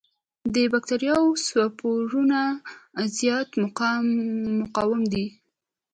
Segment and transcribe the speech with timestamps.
[0.53, 2.39] د بکټریاوو سپورونه
[3.17, 3.49] زیات
[4.73, 5.25] مقاوم دي.